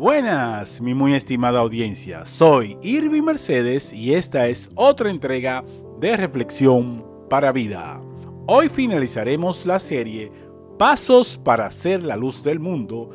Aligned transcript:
Buenas, 0.00 0.80
mi 0.80 0.94
muy 0.94 1.12
estimada 1.12 1.60
audiencia. 1.60 2.24
Soy 2.24 2.78
Irving 2.80 3.20
Mercedes 3.22 3.92
y 3.92 4.14
esta 4.14 4.46
es 4.46 4.70
otra 4.74 5.10
entrega 5.10 5.62
de 6.00 6.16
Reflexión 6.16 7.04
para 7.28 7.52
Vida. 7.52 8.00
Hoy 8.46 8.70
finalizaremos 8.70 9.66
la 9.66 9.78
serie 9.78 10.32
Pasos 10.78 11.36
para 11.36 11.70
ser 11.70 12.02
la 12.02 12.16
luz 12.16 12.42
del 12.42 12.60
mundo. 12.60 13.10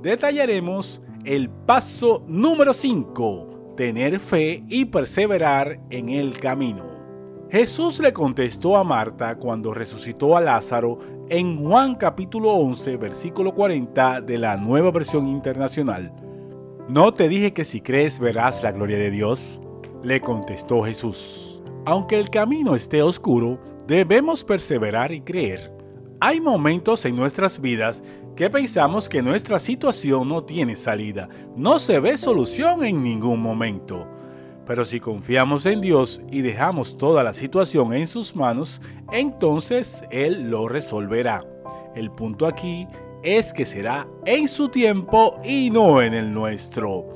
Detallaremos 0.00 1.02
el 1.24 1.50
paso 1.50 2.24
número 2.28 2.72
5, 2.72 3.74
tener 3.76 4.20
fe 4.20 4.62
y 4.68 4.84
perseverar 4.84 5.80
en 5.90 6.08
el 6.08 6.38
camino. 6.38 6.84
Jesús 7.50 7.98
le 7.98 8.12
contestó 8.12 8.76
a 8.76 8.84
Marta 8.84 9.34
cuando 9.38 9.74
resucitó 9.74 10.36
a 10.36 10.40
Lázaro 10.40 11.00
en 11.28 11.66
Juan 11.66 11.96
capítulo 11.96 12.52
11, 12.52 12.96
versículo 12.96 13.56
40 13.56 14.20
de 14.20 14.38
la 14.38 14.56
nueva 14.56 14.92
versión 14.92 15.26
internacional. 15.26 16.27
¿No 16.88 17.12
te 17.12 17.28
dije 17.28 17.52
que 17.52 17.66
si 17.66 17.82
crees 17.82 18.18
verás 18.18 18.62
la 18.62 18.72
gloria 18.72 18.96
de 18.96 19.10
Dios? 19.10 19.60
Le 20.02 20.22
contestó 20.22 20.82
Jesús. 20.84 21.62
Aunque 21.84 22.18
el 22.18 22.30
camino 22.30 22.74
esté 22.74 23.02
oscuro, 23.02 23.58
debemos 23.86 24.42
perseverar 24.42 25.12
y 25.12 25.20
creer. 25.20 25.70
Hay 26.18 26.40
momentos 26.40 27.04
en 27.04 27.14
nuestras 27.14 27.60
vidas 27.60 28.02
que 28.36 28.48
pensamos 28.48 29.10
que 29.10 29.20
nuestra 29.20 29.58
situación 29.58 30.30
no 30.30 30.44
tiene 30.44 30.76
salida, 30.76 31.28
no 31.54 31.78
se 31.78 32.00
ve 32.00 32.16
solución 32.16 32.82
en 32.82 33.04
ningún 33.04 33.42
momento. 33.42 34.06
Pero 34.66 34.86
si 34.86 34.98
confiamos 34.98 35.66
en 35.66 35.82
Dios 35.82 36.22
y 36.30 36.40
dejamos 36.40 36.96
toda 36.96 37.22
la 37.22 37.34
situación 37.34 37.92
en 37.92 38.06
sus 38.06 38.34
manos, 38.34 38.80
entonces 39.12 40.04
Él 40.10 40.50
lo 40.50 40.68
resolverá. 40.68 41.44
El 41.94 42.10
punto 42.12 42.46
aquí 42.46 42.88
es 43.22 43.52
que 43.52 43.64
será 43.64 44.08
en 44.24 44.48
su 44.48 44.68
tiempo 44.68 45.38
y 45.44 45.70
no 45.70 46.02
en 46.02 46.14
el 46.14 46.32
nuestro. 46.32 47.06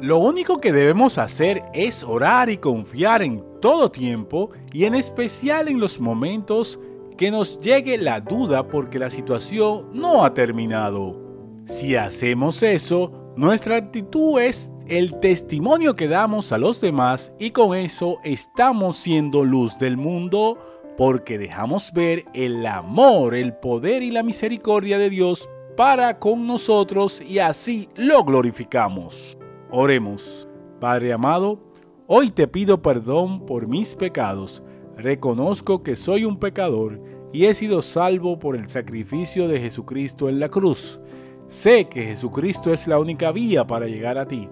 Lo 0.00 0.18
único 0.18 0.60
que 0.60 0.72
debemos 0.72 1.18
hacer 1.18 1.62
es 1.72 2.02
orar 2.02 2.50
y 2.50 2.56
confiar 2.56 3.22
en 3.22 3.44
todo 3.60 3.90
tiempo 3.90 4.50
y 4.72 4.84
en 4.84 4.96
especial 4.96 5.68
en 5.68 5.78
los 5.78 6.00
momentos 6.00 6.80
que 7.16 7.30
nos 7.30 7.60
llegue 7.60 7.96
la 7.98 8.20
duda 8.20 8.66
porque 8.66 8.98
la 8.98 9.10
situación 9.10 9.90
no 9.92 10.24
ha 10.24 10.34
terminado. 10.34 11.20
Si 11.66 11.94
hacemos 11.94 12.62
eso, 12.64 13.32
nuestra 13.36 13.76
actitud 13.76 14.40
es 14.40 14.72
el 14.88 15.20
testimonio 15.20 15.94
que 15.94 16.08
damos 16.08 16.50
a 16.50 16.58
los 16.58 16.80
demás 16.80 17.32
y 17.38 17.50
con 17.50 17.76
eso 17.76 18.18
estamos 18.24 18.96
siendo 18.96 19.44
luz 19.44 19.78
del 19.78 19.96
mundo 19.96 20.58
porque 20.96 21.38
dejamos 21.38 21.92
ver 21.92 22.24
el 22.34 22.66
amor, 22.66 23.34
el 23.34 23.54
poder 23.54 24.02
y 24.02 24.10
la 24.10 24.22
misericordia 24.22 24.98
de 24.98 25.10
Dios 25.10 25.48
para 25.76 26.18
con 26.18 26.46
nosotros 26.46 27.20
y 27.20 27.38
así 27.38 27.88
lo 27.96 28.24
glorificamos. 28.24 29.38
Oremos. 29.70 30.48
Padre 30.80 31.12
amado, 31.12 31.60
hoy 32.06 32.30
te 32.30 32.48
pido 32.48 32.82
perdón 32.82 33.46
por 33.46 33.68
mis 33.68 33.94
pecados. 33.94 34.62
Reconozco 34.96 35.82
que 35.82 35.96
soy 35.96 36.24
un 36.24 36.38
pecador 36.38 37.00
y 37.32 37.46
he 37.46 37.54
sido 37.54 37.80
salvo 37.80 38.38
por 38.38 38.56
el 38.56 38.68
sacrificio 38.68 39.48
de 39.48 39.60
Jesucristo 39.60 40.28
en 40.28 40.40
la 40.40 40.48
cruz. 40.48 41.00
Sé 41.48 41.88
que 41.88 42.04
Jesucristo 42.04 42.72
es 42.72 42.86
la 42.86 42.98
única 42.98 43.32
vía 43.32 43.66
para 43.66 43.86
llegar 43.86 44.18
a 44.18 44.26
ti. 44.26 44.48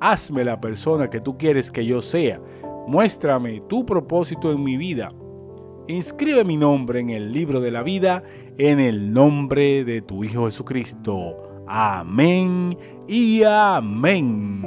Hazme 0.00 0.44
la 0.44 0.60
persona 0.60 1.08
que 1.08 1.20
tú 1.20 1.38
quieres 1.38 1.70
que 1.70 1.84
yo 1.84 2.02
sea. 2.02 2.40
Muéstrame 2.86 3.60
tu 3.68 3.86
propósito 3.86 4.50
en 4.50 4.62
mi 4.62 4.76
vida 4.76 5.08
inscribe 5.88 6.44
mi 6.44 6.56
nombre 6.56 7.00
en 7.00 7.10
el 7.10 7.32
libro 7.32 7.60
de 7.60 7.70
la 7.70 7.82
vida 7.82 8.22
en 8.58 8.80
el 8.80 9.12
nombre 9.12 9.84
de 9.84 10.02
tu 10.02 10.24
Hijo 10.24 10.46
Jesucristo. 10.46 11.64
Amén 11.66 12.76
y 13.06 13.42
amén. 13.42 14.62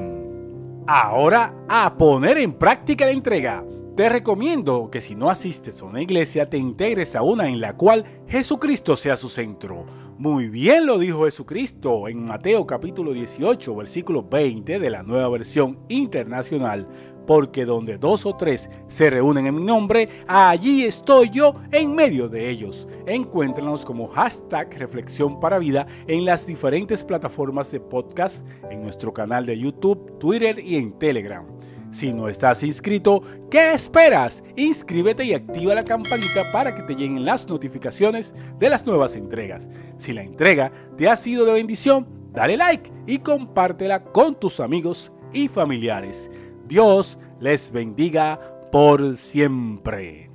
Ahora 0.87 1.55
a 1.67 1.97
poner 1.97 2.37
en 2.37 2.53
práctica 2.53 3.05
la 3.05 3.11
entrega. 3.11 3.63
Te 3.95 4.07
recomiendo 4.07 4.89
que 4.91 5.01
si 5.01 5.15
no 5.15 5.29
asistes 5.29 5.81
a 5.81 5.85
una 5.85 6.01
iglesia 6.01 6.49
te 6.49 6.57
integres 6.57 7.15
a 7.15 7.21
una 7.21 7.49
en 7.49 7.59
la 7.59 7.75
cual 7.75 8.05
Jesucristo 8.27 8.95
sea 8.95 9.17
su 9.17 9.27
centro. 9.27 9.85
Muy 10.17 10.49
bien 10.49 10.85
lo 10.85 10.97
dijo 10.97 11.25
Jesucristo 11.25 12.07
en 12.07 12.25
Mateo 12.25 12.65
capítulo 12.65 13.13
18 13.13 13.75
versículo 13.75 14.23
20 14.23 14.79
de 14.79 14.89
la 14.89 15.03
nueva 15.03 15.29
versión 15.29 15.79
internacional 15.89 16.87
porque 17.29 17.63
donde 17.63 17.99
dos 17.99 18.25
o 18.25 18.35
tres 18.35 18.71
se 18.87 19.07
reúnen 19.07 19.45
en 19.45 19.53
mi 19.53 19.63
nombre, 19.63 20.09
allí 20.27 20.83
estoy 20.83 21.29
yo 21.29 21.53
en 21.71 21.93
medio 21.93 22.27
de 22.27 22.49
ellos. 22.49 22.87
Encuéntranos 23.05 23.85
como 23.85 24.07
hashtag 24.07 24.73
Reflexión 24.79 25.39
para 25.39 25.59
Vida 25.59 25.85
en 26.07 26.25
las 26.25 26.47
diferentes 26.47 27.03
plataformas 27.03 27.71
de 27.71 27.81
podcast, 27.81 28.47
en 28.71 28.81
nuestro 28.81 29.13
canal 29.13 29.45
de 29.45 29.59
YouTube, 29.59 30.17
Twitter 30.17 30.57
y 30.57 30.77
en 30.77 30.91
Telegram. 30.93 31.45
Si 31.91 32.11
no 32.11 32.29
estás 32.29 32.63
inscrito, 32.63 33.21
¿qué 33.51 33.73
esperas? 33.73 34.43
Inscríbete 34.55 35.23
y 35.23 35.35
activa 35.35 35.75
la 35.75 35.83
campanita 35.83 36.51
para 36.51 36.73
que 36.73 36.81
te 36.81 36.95
lleguen 36.95 37.25
las 37.25 37.47
notificaciones 37.47 38.33
de 38.57 38.71
las 38.71 38.87
nuevas 38.87 39.15
entregas. 39.15 39.69
Si 39.97 40.13
la 40.13 40.23
entrega 40.23 40.71
te 40.97 41.07
ha 41.07 41.15
sido 41.15 41.45
de 41.45 41.53
bendición, 41.53 42.07
dale 42.33 42.57
like 42.57 42.91
y 43.05 43.19
compártela 43.19 44.03
con 44.03 44.33
tus 44.33 44.59
amigos 44.59 45.11
y 45.31 45.47
familiares. 45.47 46.31
Dios 46.69 47.17
les 47.39 47.71
bendiga 47.71 48.39
por 48.71 49.17
siempre. 49.17 50.28